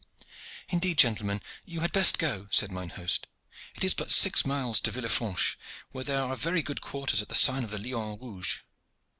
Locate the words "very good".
6.35-6.81